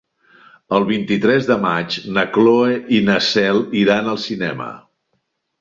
[0.77, 4.73] El vint-i-tres de maig na Cloè i na Cel iran al cinema.